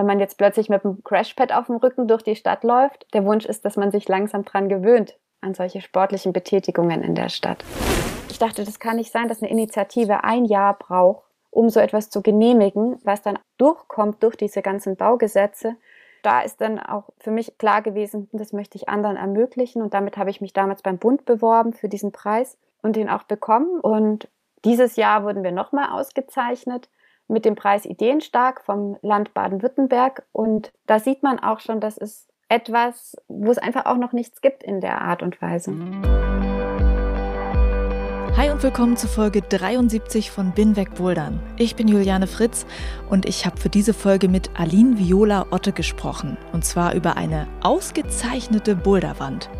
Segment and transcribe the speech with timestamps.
[0.00, 3.06] wenn man jetzt plötzlich mit einem Crashpad auf dem Rücken durch die Stadt läuft.
[3.12, 7.28] Der Wunsch ist, dass man sich langsam dran gewöhnt an solche sportlichen Betätigungen in der
[7.28, 7.62] Stadt.
[8.30, 12.08] Ich dachte, das kann nicht sein, dass eine Initiative ein Jahr braucht, um so etwas
[12.08, 15.76] zu genehmigen, was dann durchkommt durch diese ganzen Baugesetze.
[16.22, 20.16] Da ist dann auch für mich klar gewesen, das möchte ich anderen ermöglichen und damit
[20.16, 24.28] habe ich mich damals beim Bund beworben für diesen Preis und den auch bekommen und
[24.64, 26.88] dieses Jahr wurden wir nochmal ausgezeichnet
[27.30, 30.24] mit dem Preis Ideenstark vom Land Baden-Württemberg.
[30.32, 34.40] Und da sieht man auch schon, dass es etwas, wo es einfach auch noch nichts
[34.40, 35.72] gibt in der Art und Weise.
[38.36, 41.40] Hi und willkommen zu Folge 73 von Bin weg Bouldern.
[41.58, 42.64] Ich bin Juliane Fritz
[43.08, 46.36] und ich habe für diese Folge mit Aline Viola Otte gesprochen.
[46.52, 49.50] Und zwar über eine ausgezeichnete Boulderwand.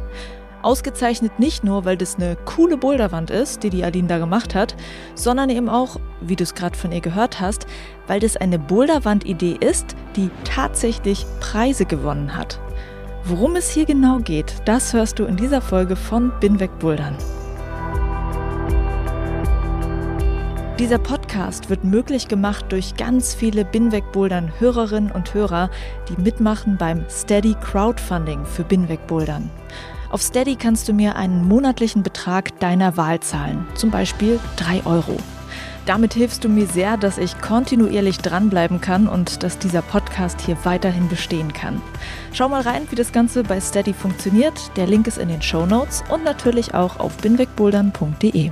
[0.63, 4.77] Ausgezeichnet nicht nur, weil das eine coole Boulderwand ist, die die Aline da gemacht hat,
[5.15, 7.67] sondern eben auch, wie du es gerade von ihr gehört hast,
[8.07, 12.61] weil das eine Boulderwand-Idee ist, die tatsächlich Preise gewonnen hat.
[13.25, 17.17] Worum es hier genau geht, das hörst du in dieser Folge von Binweg Bouldern.
[20.81, 25.69] Dieser Podcast wird möglich gemacht durch ganz viele Binweg Bouldern Hörerinnen und Hörer,
[26.09, 29.51] die mitmachen beim Steady Crowdfunding für Binweg Bouldern.
[30.11, 35.17] Auf Steady kannst du mir einen monatlichen Betrag deiner Wahl zahlen, zum Beispiel 3 Euro.
[35.87, 40.57] Damit hilfst du mir sehr, dass ich kontinuierlich dranbleiben kann und dass dieser Podcast hier
[40.65, 41.81] weiterhin bestehen kann.
[42.33, 44.55] Schau mal rein, wie das Ganze bei Steady funktioniert.
[44.77, 48.51] Der Link ist in den Show Notes und natürlich auch auf binwegbouldern.de.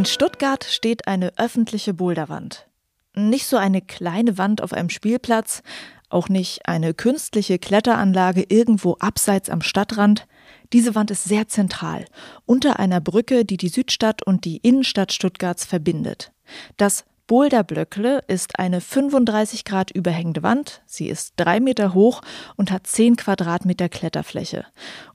[0.00, 2.66] In Stuttgart steht eine öffentliche Boulderwand.
[3.14, 5.62] Nicht so eine kleine Wand auf einem Spielplatz,
[6.08, 10.26] auch nicht eine künstliche Kletteranlage irgendwo abseits am Stadtrand.
[10.72, 12.06] Diese Wand ist sehr zentral,
[12.46, 16.32] unter einer Brücke, die die Südstadt und die Innenstadt Stuttgarts verbindet.
[16.78, 20.80] Das Boulderblöckle ist eine 35 Grad überhängende Wand.
[20.86, 22.22] Sie ist drei Meter hoch
[22.56, 24.64] und hat 10 Quadratmeter Kletterfläche.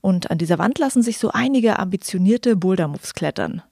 [0.00, 3.64] Und an dieser Wand lassen sich so einige ambitionierte Bouldermoves klettern.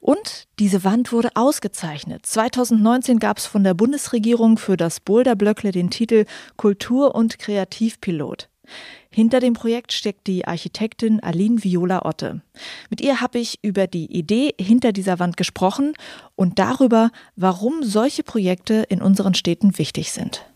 [0.00, 2.26] Und diese Wand wurde ausgezeichnet.
[2.26, 6.24] 2019 gab es von der Bundesregierung für das Boulderblöckle den Titel
[6.56, 8.48] Kultur- und Kreativpilot.
[9.10, 12.42] Hinter dem Projekt steckt die Architektin Aline Viola Otte.
[12.88, 15.94] Mit ihr habe ich über die Idee hinter dieser Wand gesprochen
[16.34, 20.46] und darüber, warum solche Projekte in unseren Städten wichtig sind.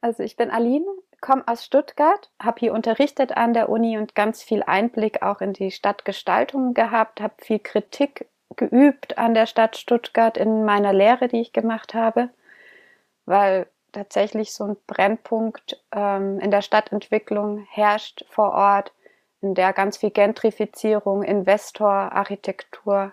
[0.00, 0.86] Also ich bin Aline,
[1.20, 5.52] komme aus Stuttgart, habe hier unterrichtet an der Uni und ganz viel Einblick auch in
[5.52, 8.26] die Stadtgestaltung gehabt, habe viel Kritik
[8.56, 12.30] geübt an der Stadt Stuttgart in meiner Lehre, die ich gemacht habe,
[13.26, 18.92] weil tatsächlich so ein Brennpunkt ähm, in der Stadtentwicklung herrscht vor Ort,
[19.40, 23.12] in der ganz viel Gentrifizierung, Investor, Architektur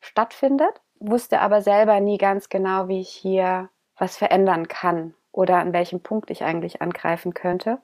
[0.00, 5.72] stattfindet, wusste aber selber nie ganz genau, wie ich hier was verändern kann oder an
[5.72, 7.78] welchem Punkt ich eigentlich angreifen könnte.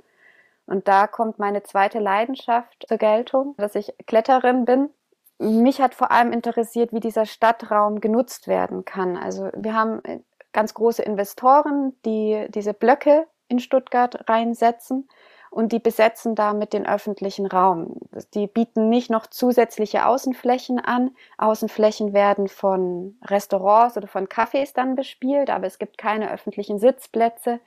[0.66, 4.90] Und da kommt meine zweite Leidenschaft zur Geltung, dass ich Kletterin bin
[5.38, 9.16] mich hat vor allem interessiert, wie dieser Stadtraum genutzt werden kann.
[9.16, 10.20] Also wir haben äh,
[10.52, 15.08] ganz große Investoren, die diese Blöcke in Stuttgart reinsetzen
[15.50, 17.98] und die besetzen damit den öffentlichen Raum.
[18.34, 21.14] Die bieten nicht noch zusätzliche Außenflächen an.
[21.38, 27.60] Außenflächen werden von Restaurants oder von Cafés dann bespielt, aber es gibt keine öffentlichen Sitzplätze,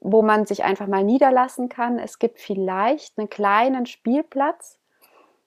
[0.00, 1.98] wo man sich einfach mal niederlassen kann.
[1.98, 4.79] Es gibt vielleicht einen kleinen Spielplatz,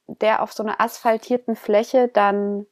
[0.08, 2.66] der auf so einer asphaltierten Fläche dann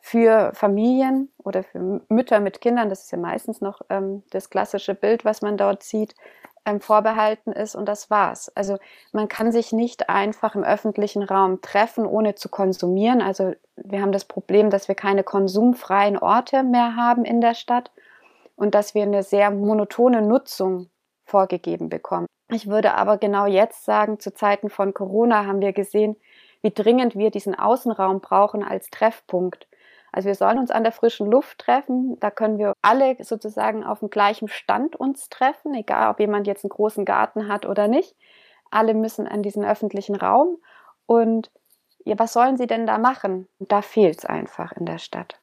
[0.00, 4.94] für Familien oder für Mütter mit Kindern, das ist ja meistens noch ähm, das klassische
[4.94, 6.14] Bild, was man dort sieht,
[6.64, 8.50] ähm, vorbehalten ist und das war's.
[8.54, 8.78] Also
[9.12, 13.20] man kann sich nicht einfach im öffentlichen Raum treffen, ohne zu konsumieren.
[13.20, 17.90] Also wir haben das Problem, dass wir keine konsumfreien Orte mehr haben in der Stadt
[18.56, 20.90] und dass wir eine sehr monotone Nutzung
[21.24, 22.26] vorgegeben bekommen.
[22.52, 26.16] Ich würde aber genau jetzt sagen, zu Zeiten von Corona haben wir gesehen,
[26.62, 29.66] wie dringend wir diesen Außenraum brauchen als Treffpunkt.
[30.12, 32.18] Also wir sollen uns an der frischen Luft treffen.
[32.20, 36.64] Da können wir alle sozusagen auf dem gleichen Stand uns treffen, egal ob jemand jetzt
[36.64, 38.16] einen großen Garten hat oder nicht.
[38.70, 40.58] Alle müssen an diesen öffentlichen Raum.
[41.06, 41.50] Und
[42.04, 43.48] ja, was sollen sie denn da machen?
[43.58, 45.40] Da fehlt es einfach in der Stadt.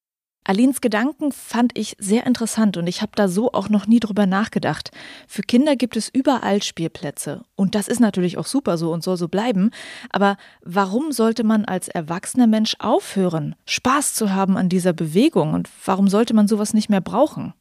[0.47, 4.25] Alins Gedanken fand ich sehr interessant und ich habe da so auch noch nie drüber
[4.25, 4.91] nachgedacht.
[5.27, 9.17] Für Kinder gibt es überall Spielplätze und das ist natürlich auch super so und soll
[9.17, 9.71] so bleiben.
[10.09, 15.69] Aber warum sollte man als erwachsener Mensch aufhören, Spaß zu haben an dieser Bewegung und
[15.83, 17.53] warum sollte man sowas nicht mehr brauchen?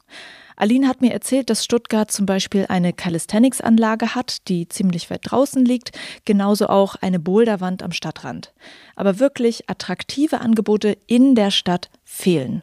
[0.57, 5.65] Aline hat mir erzählt, dass Stuttgart zum Beispiel eine Calisthenics-Anlage hat, die ziemlich weit draußen
[5.65, 5.93] liegt,
[6.25, 8.55] genauso auch eine Boulderwand am Stadtrand.
[8.95, 12.63] Aber wirklich attraktive Angebote in der Stadt fehlen.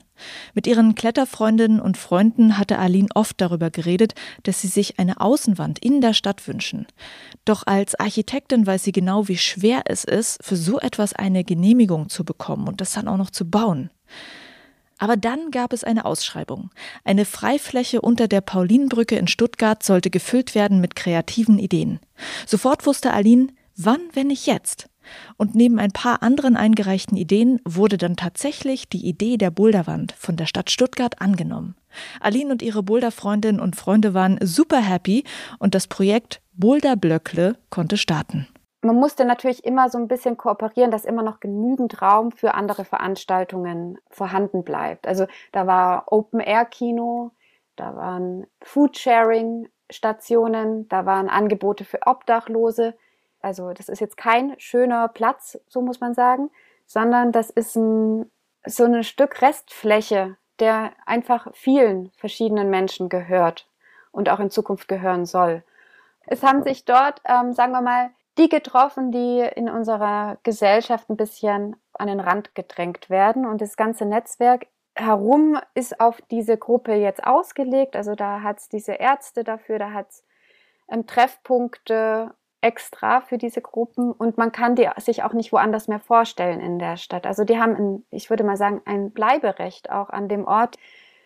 [0.53, 4.13] Mit ihren Kletterfreundinnen und Freunden hatte Aline oft darüber geredet,
[4.43, 6.87] dass sie sich eine Außenwand in der Stadt wünschen.
[7.45, 12.09] Doch als Architektin weiß sie genau, wie schwer es ist, für so etwas eine Genehmigung
[12.09, 13.89] zu bekommen und das dann auch noch zu bauen.
[15.03, 16.69] Aber dann gab es eine Ausschreibung.
[17.03, 21.99] Eine Freifläche unter der Paulinenbrücke in Stuttgart sollte gefüllt werden mit kreativen Ideen.
[22.45, 24.87] Sofort wusste Aline, wann, wenn nicht jetzt?
[25.35, 30.37] Und neben ein paar anderen eingereichten Ideen wurde dann tatsächlich die Idee der Boulderwand von
[30.37, 31.75] der Stadt Stuttgart angenommen.
[32.21, 35.25] Aline und ihre Boulderfreundinnen und Freunde waren super happy
[35.59, 38.47] und das Projekt Boulder Blöckle konnte starten
[38.83, 42.85] man musste natürlich immer so ein bisschen kooperieren, dass immer noch genügend Raum für andere
[42.85, 45.07] Veranstaltungen vorhanden bleibt.
[45.07, 47.31] Also da war Open-Air-Kino,
[47.75, 52.95] da waren Food-Sharing-Stationen, da waren Angebote für Obdachlose.
[53.41, 56.51] Also das ist jetzt kein schöner Platz, so muss man sagen,
[56.85, 58.29] sondern das ist ein,
[58.65, 63.67] so ein Stück Restfläche, der einfach vielen verschiedenen Menschen gehört
[64.11, 65.63] und auch in Zukunft gehören soll.
[66.25, 71.17] Es haben sich dort, ähm, sagen wir mal, die getroffen, die in unserer Gesellschaft ein
[71.17, 73.45] bisschen an den Rand gedrängt werden.
[73.45, 77.95] Und das ganze Netzwerk herum ist auf diese Gruppe jetzt ausgelegt.
[77.95, 80.23] Also da hat es diese Ärzte dafür, da hat es
[80.89, 85.99] ähm, Treffpunkte extra für diese Gruppen und man kann die sich auch nicht woanders mehr
[85.99, 87.27] vorstellen in der Stadt.
[87.27, 90.77] Also die haben, ein, ich würde mal sagen, ein Bleiberecht auch an dem Ort.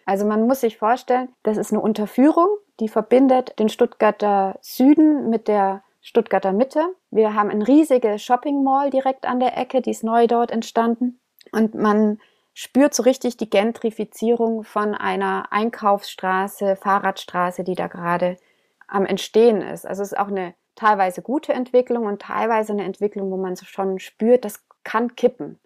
[0.05, 2.47] Also man muss sich vorstellen, das ist eine Unterführung,
[2.79, 6.95] die verbindet den Stuttgarter Süden mit der Stuttgarter Mitte.
[7.11, 11.19] Wir haben eine riesige Shopping Mall direkt an der Ecke, die ist neu dort entstanden.
[11.51, 12.21] Und man
[12.53, 18.37] spürt so richtig die Gentrifizierung von einer Einkaufsstraße, Fahrradstraße, die da gerade
[18.87, 19.85] am Entstehen ist.
[19.85, 23.99] Also es ist auch eine teilweise gute Entwicklung und teilweise eine Entwicklung, wo man schon
[23.99, 25.59] spürt, das kann kippen.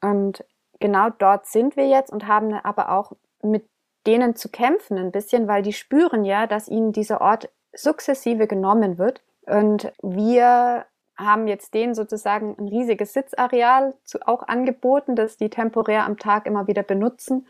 [0.00, 0.46] Und
[0.80, 3.12] genau dort sind wir jetzt und haben aber auch
[3.42, 3.68] mit
[4.06, 8.96] denen zu kämpfen ein bisschen, weil die spüren ja, dass ihnen dieser Ort sukzessive genommen
[8.96, 10.86] wird und wir
[11.16, 16.46] haben jetzt denen sozusagen ein riesiges Sitzareal zu, auch angeboten, das die temporär am Tag
[16.46, 17.46] immer wieder benutzen.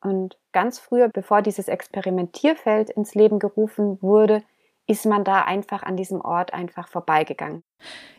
[0.00, 4.42] Und ganz früher, bevor dieses Experimentierfeld ins Leben gerufen wurde,
[4.86, 7.62] ist man da einfach an diesem Ort einfach vorbeigegangen.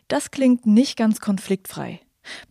[0.08, 2.02] Das klingt nicht ganz konfliktfrei.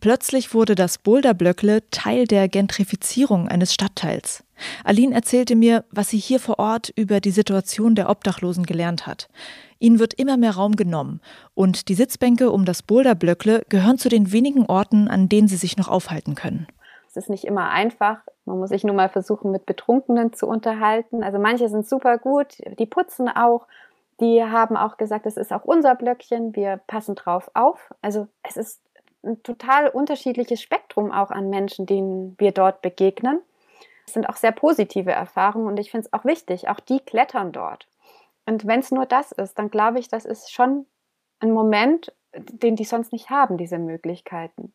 [0.01, 4.43] Plötzlich wurde das Boulderblöckle Teil der Gentrifizierung eines Stadtteils.
[4.83, 9.29] Aline erzählte mir, was sie hier vor Ort über die Situation der Obdachlosen gelernt hat.
[9.79, 11.21] Ihnen wird immer mehr Raum genommen
[11.53, 15.77] und die Sitzbänke um das Boulderblöckle gehören zu den wenigen Orten, an denen sie sich
[15.77, 16.67] noch aufhalten können.
[17.07, 18.19] Es ist nicht immer einfach.
[18.45, 21.23] Man muss sich nur mal versuchen, mit Betrunkenen zu unterhalten.
[21.23, 23.65] Also manche sind super gut, die putzen auch.
[24.19, 27.93] Die haben auch gesagt, es ist auch unser Blöckchen, wir passen drauf auf.
[28.01, 28.81] Also es ist
[29.23, 33.39] ein total unterschiedliches Spektrum auch an Menschen, denen wir dort begegnen.
[34.05, 37.51] Es sind auch sehr positive Erfahrungen und ich finde es auch wichtig, auch die klettern
[37.51, 37.87] dort.
[38.49, 40.87] Und wenn es nur das ist, dann glaube ich, das ist schon
[41.39, 44.73] ein Moment, den die sonst nicht haben, diese Möglichkeiten.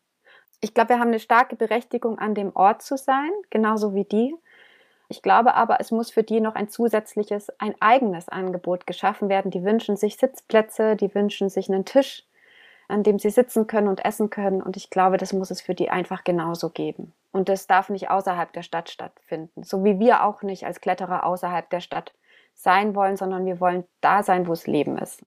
[0.61, 4.33] Ich glaube, wir haben eine starke Berechtigung, an dem Ort zu sein, genauso wie die.
[5.09, 9.51] Ich glaube aber, es muss für die noch ein zusätzliches, ein eigenes Angebot geschaffen werden.
[9.51, 12.23] Die wünschen sich Sitzplätze, die wünschen sich einen Tisch,
[12.87, 14.61] an dem sie sitzen können und essen können.
[14.61, 17.11] Und ich glaube, das muss es für die einfach genauso geben.
[17.33, 19.63] Und das darf nicht außerhalb der Stadt stattfinden.
[19.63, 22.13] So wie wir auch nicht als Kletterer außerhalb der Stadt
[22.55, 25.21] sein wollen, sondern wir wollen da sein, wo es Leben ist.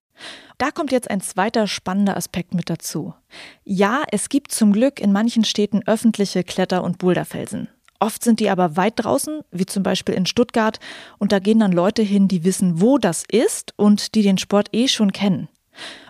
[0.58, 3.14] Da kommt jetzt ein zweiter spannender Aspekt mit dazu.
[3.64, 7.68] Ja, es gibt zum Glück in manchen Städten öffentliche Kletter- und Boulderfelsen.
[8.00, 10.78] Oft sind die aber weit draußen, wie zum Beispiel in Stuttgart,
[11.18, 14.68] und da gehen dann Leute hin, die wissen, wo das ist und die den Sport
[14.72, 15.48] eh schon kennen.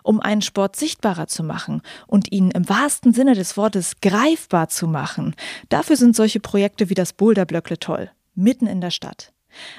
[0.02, 4.87] Um einen Sport sichtbarer zu machen und ihn im wahrsten Sinne des Wortes greifbar zu
[4.87, 5.34] machen,
[5.68, 9.32] dafür sind solche Projekte wie das Boulderblöckle toll, mitten in der Stadt.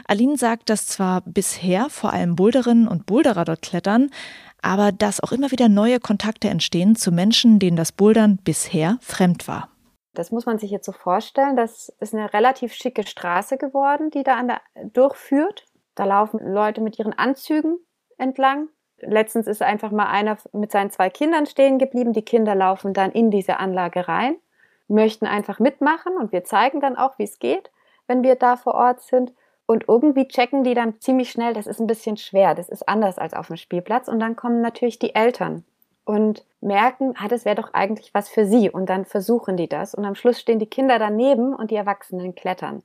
[0.08, 4.10] Aline sagt, dass zwar bisher vor allem Boulderinnen und Boulderer dort klettern,
[4.62, 9.48] aber dass auch immer wieder neue Kontakte entstehen zu Menschen, denen das Bouldern bisher fremd
[9.48, 9.70] war.
[10.14, 11.56] Das muss man sich jetzt so vorstellen.
[11.56, 15.66] Das ist eine relativ schicke Straße geworden, die da an der, durchführt.
[15.96, 17.78] Da laufen Leute mit ihren Anzügen
[18.18, 18.70] entlang.
[19.02, 22.14] Letztens ist einfach mal einer mit seinen zwei Kindern stehen geblieben.
[22.14, 24.36] Die Kinder laufen dann in diese Anlage rein,
[24.88, 27.72] möchten einfach mitmachen und wir zeigen dann auch, wie es geht,
[28.08, 29.34] wenn wir da vor Ort sind.
[29.70, 33.20] Und irgendwie checken die dann ziemlich schnell, das ist ein bisschen schwer, das ist anders
[33.20, 34.08] als auf dem Spielplatz.
[34.08, 35.64] Und dann kommen natürlich die Eltern
[36.06, 38.72] und merken, ah, das wäre doch eigentlich was für sie.
[38.72, 39.94] Und dann versuchen die das.
[39.94, 42.82] Und am Schluss stehen die Kinder daneben und die Erwachsenen klettern.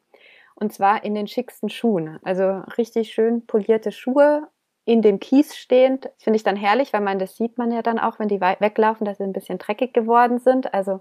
[0.57, 2.19] Und zwar in den schicksten Schuhen.
[2.23, 4.47] Also richtig schön polierte Schuhe
[4.85, 6.11] in dem Kies stehend.
[6.19, 9.07] Finde ich dann herrlich, weil man das sieht man ja dann auch, wenn die weglaufen,
[9.07, 10.75] dass sie ein bisschen dreckig geworden sind.
[10.75, 11.01] Also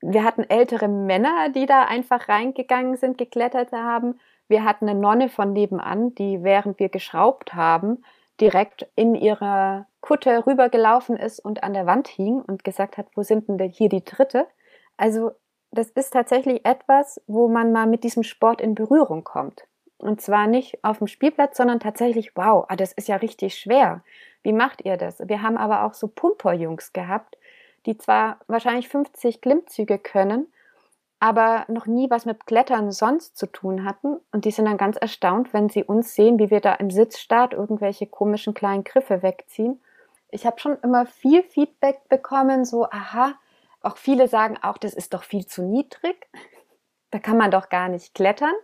[0.00, 4.18] wir hatten ältere Männer, die da einfach reingegangen sind, geklettert haben.
[4.48, 8.04] Wir hatten eine Nonne von nebenan, die während wir geschraubt haben,
[8.40, 13.22] direkt in ihrer Kutte rübergelaufen ist und an der Wand hing und gesagt hat, wo
[13.22, 14.46] sind denn hier die Dritte?
[14.96, 15.32] Also
[15.70, 19.64] das ist tatsächlich etwas, wo man mal mit diesem Sport in Berührung kommt.
[19.98, 24.04] Und zwar nicht auf dem Spielplatz, sondern tatsächlich, wow, ah, das ist ja richtig schwer.
[24.42, 25.18] Wie macht ihr das?
[25.26, 27.38] Wir haben aber auch so Pumperjungs gehabt,
[27.86, 30.46] die zwar wahrscheinlich 50 Klimmzüge können,
[31.24, 34.18] aber noch nie was mit Klettern sonst zu tun hatten.
[34.30, 37.54] Und die sind dann ganz erstaunt, wenn sie uns sehen, wie wir da im Sitzstart
[37.54, 39.80] irgendwelche komischen kleinen Griffe wegziehen.
[40.28, 43.32] Ich habe schon immer viel Feedback bekommen, so, aha,
[43.80, 46.28] auch viele sagen auch, das ist doch viel zu niedrig.
[47.10, 48.54] Da kann man doch gar nicht klettern.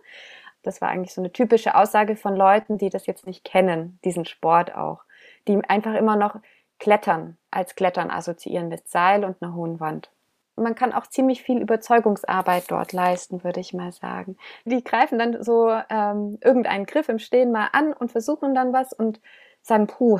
[0.61, 4.25] Das war eigentlich so eine typische Aussage von Leuten, die das jetzt nicht kennen, diesen
[4.25, 5.05] Sport auch.
[5.47, 6.35] Die einfach immer noch
[6.77, 10.11] Klettern als Klettern assoziieren mit Seil und einer hohen Wand
[10.55, 14.37] man kann auch ziemlich viel Überzeugungsarbeit dort leisten, würde ich mal sagen.
[14.65, 18.93] Die greifen dann so ähm, irgendeinen Griff im Stehen mal an und versuchen dann was
[18.93, 19.19] und
[19.61, 20.19] sagen, puh,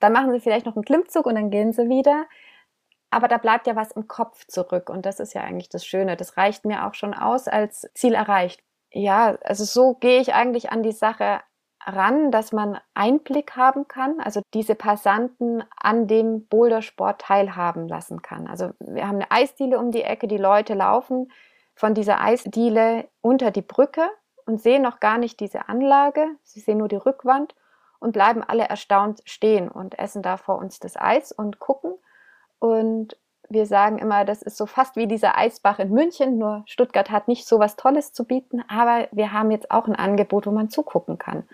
[0.00, 2.26] dann machen sie vielleicht noch einen Klimmzug und dann gehen sie wieder.
[3.10, 6.16] Aber da bleibt ja was im Kopf zurück und das ist ja eigentlich das Schöne.
[6.16, 8.62] Das reicht mir auch schon aus als Ziel erreicht.
[8.92, 11.40] Ja, also so gehe ich eigentlich an die Sache
[11.86, 18.46] ran, dass man Einblick haben kann, also diese Passanten an dem Bouldersport teilhaben lassen kann.
[18.46, 21.32] Also wir haben eine Eisdiele um die Ecke, die Leute laufen
[21.74, 24.02] von dieser Eisdiele unter die Brücke
[24.46, 27.54] und sehen noch gar nicht diese Anlage, sie sehen nur die Rückwand
[28.00, 31.94] und bleiben alle erstaunt stehen und essen da vor uns das Eis und gucken.
[32.58, 33.16] Und
[33.48, 37.28] wir sagen immer, das ist so fast wie dieser Eisbach in München, nur Stuttgart hat
[37.28, 40.70] nicht so was Tolles zu bieten, aber wir haben jetzt auch ein Angebot, wo man
[40.70, 41.48] zugucken kann.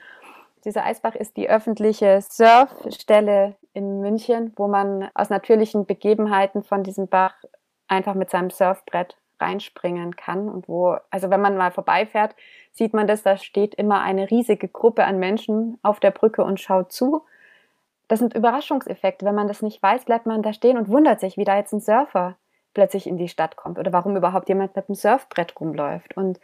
[0.67, 7.07] Dieser Eisbach ist die öffentliche Surfstelle in München, wo man aus natürlichen Begebenheiten von diesem
[7.07, 7.37] Bach
[7.87, 12.35] einfach mit seinem Surfbrett reinspringen kann und wo, also wenn man mal vorbeifährt,
[12.73, 16.59] sieht man das, da steht immer eine riesige Gruppe an Menschen auf der Brücke und
[16.59, 17.23] schaut zu.
[18.09, 19.25] Das sind Überraschungseffekte.
[19.25, 21.75] Wenn man das nicht weiß, bleibt man da stehen und wundert sich, wie da jetzt
[21.75, 22.39] ein Surfer
[22.75, 26.17] plötzlich in die Stadt kommt oder warum überhaupt jemand mit dem Surfbrett rumläuft.
[26.17, 26.41] Und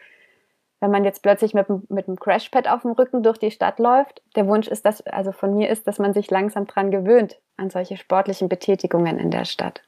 [0.82, 4.20] wenn man jetzt plötzlich mit, mit einem Crashpad auf dem Rücken durch die Stadt läuft.
[4.34, 7.70] Der Wunsch ist, dass, also von mir ist, dass man sich langsam dran gewöhnt an
[7.70, 9.82] solche sportlichen Betätigungen in der Stadt.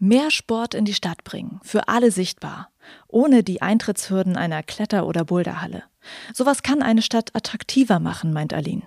[0.00, 2.68] Mehr Sport in die Stadt bringen, für alle sichtbar,
[3.06, 5.84] ohne die Eintrittshürden einer Kletter- oder Boulderhalle.
[6.34, 8.82] Sowas kann eine Stadt attraktiver machen, meint Aline.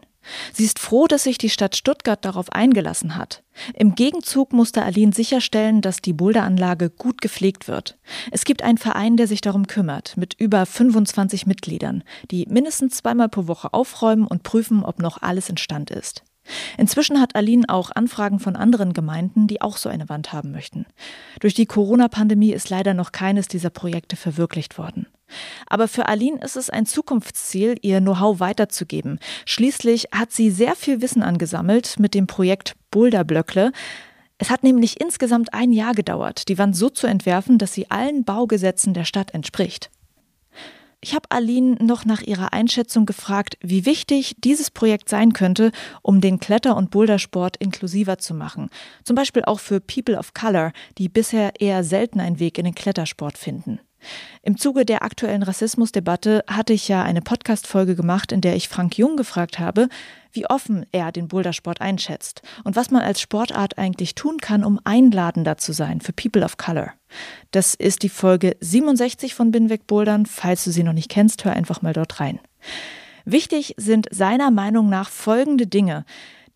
[0.52, 3.44] Sie ist froh, dass sich die Stadt Stuttgart darauf eingelassen hat.
[3.76, 7.98] Im Gegenzug musste Aline sicherstellen, dass die Boulderanlage gut gepflegt wird.
[8.32, 13.30] Es gibt einen Verein, der sich darum kümmert, mit über 25 Mitgliedern, die mindestens zweimal
[13.30, 16.24] pro Woche aufräumen und prüfen, ob noch alles in Stand ist.
[16.78, 20.86] Inzwischen hat Aline auch Anfragen von anderen Gemeinden, die auch so eine Wand haben möchten.
[21.40, 25.08] Durch die Corona-Pandemie ist leider noch keines dieser Projekte verwirklicht worden.
[25.68, 29.20] Aber für Aline ist es ein Zukunftsziel, ihr Know-how weiterzugeben.
[29.46, 33.72] Schließlich hat sie sehr viel Wissen angesammelt mit dem Projekt Boulderblöckle.
[34.38, 38.24] Es hat nämlich insgesamt ein Jahr gedauert, die Wand so zu entwerfen, dass sie allen
[38.24, 39.90] Baugesetzen der Stadt entspricht.
[41.04, 46.22] Ich habe Aline noch nach ihrer Einschätzung gefragt, wie wichtig dieses Projekt sein könnte, um
[46.22, 48.70] den Kletter- und Bouldersport inklusiver zu machen.
[49.04, 52.74] Zum Beispiel auch für People of Color, die bisher eher selten einen Weg in den
[52.74, 53.82] Klettersport finden.
[54.42, 58.98] Im Zuge der aktuellen Rassismusdebatte hatte ich ja eine Podcast-Folge gemacht, in der ich Frank
[58.98, 59.88] Jung gefragt habe,
[60.32, 64.80] wie offen er den Bouldersport einschätzt und was man als Sportart eigentlich tun kann, um
[64.84, 66.94] einladender zu sein für People of Color.
[67.52, 70.26] Das ist die Folge 67 von Binweg Bouldern.
[70.26, 72.40] Falls du sie noch nicht kennst, hör einfach mal dort rein.
[73.26, 76.06] Wichtig sind seiner Meinung nach folgende Dinge.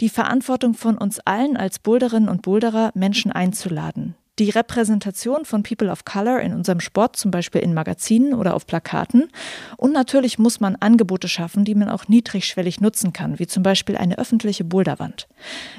[0.02, 5.90] Die Verantwortung von uns allen als Boulderinnen und Boulderer, Menschen einzuladen die Repräsentation von People
[5.92, 9.32] of Color in unserem Sport, zum Beispiel in Magazinen oder auf Plakaten.
[9.78, 13.98] Und natürlich muss man Angebote schaffen, die man auch niedrigschwellig nutzen kann, wie zum Beispiel
[13.98, 15.28] eine öffentliche Boulderwand.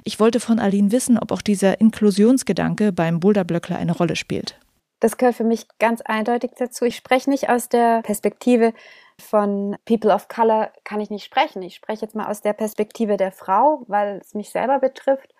[0.05, 4.59] Ich wollte von Aline wissen, ob auch dieser Inklusionsgedanke beim Boulderblöckler eine Rolle spielt.
[5.01, 6.85] Das gehört für mich ganz eindeutig dazu.
[6.85, 8.73] Ich spreche nicht aus der Perspektive,
[9.21, 11.63] Von People of Color kann ich nicht sprechen.
[11.63, 15.35] Ich spreche jetzt mal aus der Perspektive der Frau, weil es mich selber betrifft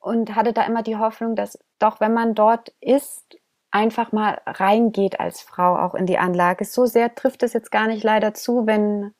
[0.00, 3.38] und hatte da immer die Hoffnung, dass doch, wenn man dort ist,
[3.70, 6.64] einfach mal reingeht als Frau auch in die Anlage.
[6.64, 9.14] So sehr trifft es jetzt gar nicht leider zu, wenn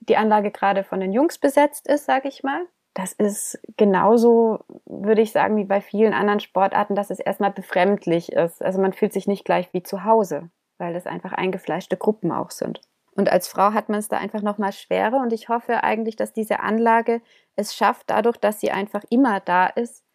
[0.00, 2.66] die Anlage gerade von den Jungs besetzt ist, sage ich mal.
[2.94, 8.32] Das ist genauso, würde ich sagen, wie bei vielen anderen Sportarten, dass es erstmal befremdlich
[8.32, 8.62] ist.
[8.62, 12.50] Also man fühlt sich nicht gleich wie zu Hause, weil es einfach eingefleischte Gruppen auch
[12.50, 12.80] sind.
[13.12, 15.20] Und als Frau hat man es da einfach noch mal schwerer.
[15.20, 17.22] Und ich hoffe eigentlich, dass diese Anlage
[17.54, 20.05] es schafft, dadurch, dass sie einfach immer da ist,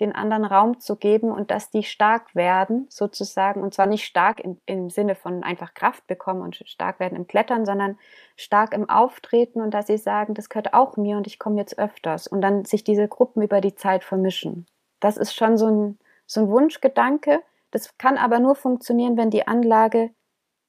[0.00, 4.40] den anderen Raum zu geben und dass die stark werden, sozusagen, und zwar nicht stark
[4.40, 7.98] im, im Sinne von einfach Kraft bekommen und stark werden im Klettern, sondern
[8.36, 11.78] stark im Auftreten und dass sie sagen, das gehört auch mir und ich komme jetzt
[11.78, 14.66] öfters und dann sich diese Gruppen über die Zeit vermischen.
[15.00, 17.40] Das ist schon so ein, so ein Wunschgedanke.
[17.70, 20.10] Das kann aber nur funktionieren, wenn die Anlage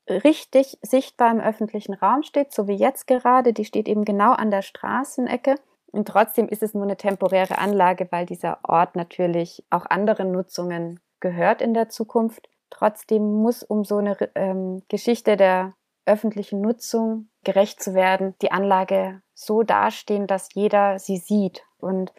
[0.10, 3.54] richtig sichtbar im öffentlichen Raum steht, so wie jetzt gerade.
[3.54, 5.56] Die steht eben genau an der Straßenecke
[5.92, 11.00] und trotzdem ist es nur eine temporäre Anlage, weil dieser Ort natürlich auch anderen Nutzungen
[11.20, 12.50] gehört in der Zukunft.
[12.70, 15.74] Trotzdem muss, um so eine ähm, Geschichte der
[16.06, 21.64] öffentlichen Nutzung gerecht zu werden, die Anlage so dastehen, dass jeder sie sieht.
[21.80, 22.14] Und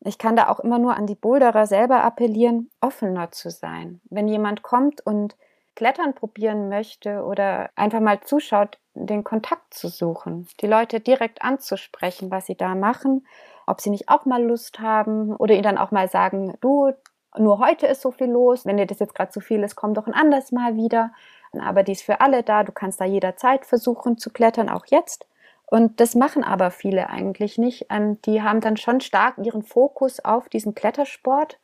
[0.00, 4.00] ich kann da auch immer nur an die Boulderer selber appellieren, offener zu sein.
[4.04, 5.36] Wenn jemand kommt und
[5.74, 12.30] Klettern probieren möchte oder einfach mal zuschaut, den Kontakt zu suchen, die Leute direkt anzusprechen,
[12.30, 13.26] was sie da machen,
[13.66, 16.92] ob sie nicht auch mal Lust haben oder ihnen dann auch mal sagen, du,
[17.38, 19.94] nur heute ist so viel los, wenn dir das jetzt gerade zu viel ist, komm
[19.94, 21.12] doch ein anderes Mal wieder.
[21.58, 25.26] Aber die ist für alle da, du kannst da jederzeit versuchen zu klettern, auch jetzt.
[25.66, 27.86] Und das machen aber viele eigentlich nicht.
[27.88, 31.58] Ähm, die haben dann schon stark ihren Fokus auf diesen Klettersport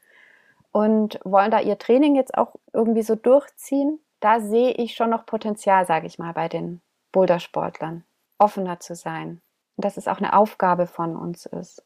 [0.72, 4.00] und wollen da ihr Training jetzt auch irgendwie so durchziehen.
[4.20, 6.80] Da sehe ich schon noch Potenzial, sage ich mal, bei den
[7.12, 8.04] Bouldersportlern,
[8.38, 9.40] offener zu sein.
[9.76, 11.84] Und dass es auch eine Aufgabe von uns ist.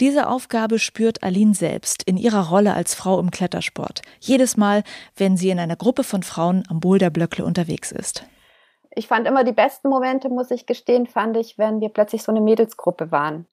[0.00, 4.02] Diese Aufgabe spürt Aline selbst in ihrer Rolle als Frau im Klettersport.
[4.20, 4.84] Jedes Mal,
[5.16, 8.24] wenn sie in einer Gruppe von Frauen am Boulderblöckle unterwegs ist.
[8.94, 12.30] Ich fand immer die besten Momente, muss ich gestehen, fand ich, wenn wir plötzlich so
[12.30, 13.46] eine Mädelsgruppe waren.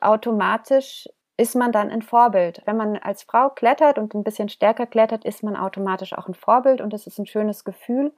[0.00, 2.62] Automatisch ist man dann ein Vorbild.
[2.66, 6.34] Wenn man als Frau klettert und ein bisschen stärker klettert, ist man automatisch auch ein
[6.34, 8.12] Vorbild und das ist ein schönes Gefühl.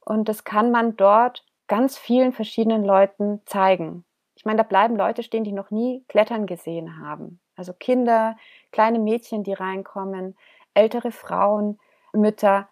[0.00, 4.04] Und das kann man dort ganz vielen verschiedenen Leuten zeigen.
[4.34, 7.40] Ich meine, da bleiben Leute stehen, die noch nie Klettern gesehen haben.
[7.56, 8.36] Also Kinder,
[8.72, 10.36] kleine Mädchen, die reinkommen,
[10.74, 11.78] ältere Frauen,
[12.12, 12.68] Mütter.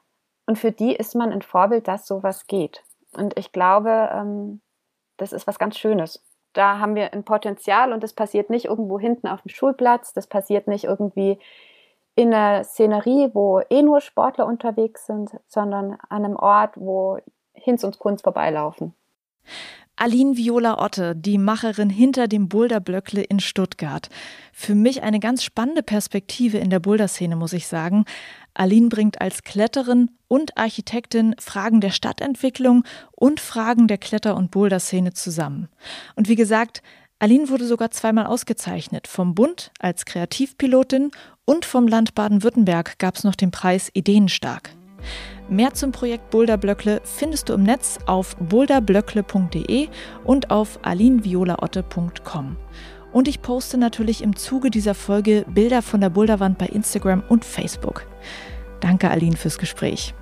[0.47, 2.83] Und für die ist man ein Vorbild, dass sowas geht.
[3.13, 4.61] Und ich glaube, ähm,
[5.17, 6.25] das ist was ganz Schönes.
[6.53, 10.27] Da haben wir ein Potenzial und das passiert nicht irgendwo hinten auf dem Schulplatz, das
[10.27, 11.39] passiert nicht irgendwie
[12.17, 17.19] in einer Szenerie, wo eh nur Sportler unterwegs sind, sondern an einem Ort, wo
[17.55, 18.95] Hinz und Kunst vorbeilaufen.
[20.01, 24.09] Aline Viola Otte, die Macherin hinter dem Boulderblöckle in Stuttgart.
[24.51, 28.07] Für mich eine ganz spannende Perspektive in der Boulderszene, muss ich sagen.
[28.55, 35.13] Aline bringt als Kletterin und Architektin Fragen der Stadtentwicklung und Fragen der Kletter- und Boulderszene
[35.13, 35.69] zusammen.
[36.17, 36.83] Und wie gesagt,
[37.19, 39.07] Aline wurde sogar zweimal ausgezeichnet.
[39.07, 41.11] Vom Bund als Kreativpilotin
[41.45, 44.71] und vom Land Baden-Württemberg gab es noch den Preis Ideenstark.
[45.51, 49.89] Mehr zum Projekt Boulderblöckle findest du im Netz auf boulderblöckle.de
[50.23, 52.57] und auf alinviolaotte.com.
[53.11, 57.45] Und ich poste natürlich im Zuge dieser Folge Bilder von der Boulderwand bei Instagram und
[57.45, 58.07] Facebook.
[58.79, 60.15] Danke, Aline, fürs Gespräch.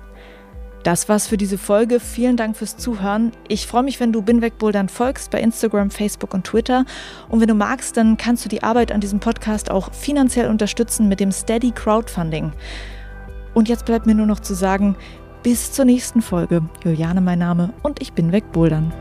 [0.81, 1.99] Das war's für diese Folge.
[1.99, 3.31] Vielen Dank fürs Zuhören.
[3.47, 6.85] Ich freue mich, wenn du Binweg Bouldern folgst bei Instagram, Facebook und Twitter.
[7.27, 11.07] Und wenn du magst, dann kannst du die Arbeit an diesem Podcast auch finanziell unterstützen
[11.07, 12.53] mit dem Steady Crowdfunding.
[13.53, 14.95] Und jetzt bleibt mir nur noch zu sagen,
[15.41, 16.61] bis zur nächsten Folge.
[16.83, 18.93] Juliane mein Name und ich bin weg bouldern.